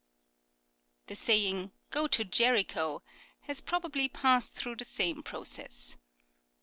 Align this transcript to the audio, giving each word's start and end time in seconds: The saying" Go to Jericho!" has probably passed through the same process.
The 1.05 1.15
saying" 1.15 1.73
Go 1.91 2.07
to 2.07 2.25
Jericho!" 2.25 3.03
has 3.47 3.61
probably 3.61 4.09
passed 4.09 4.55
through 4.55 4.77
the 4.77 4.83
same 4.85 5.21
process. 5.21 5.95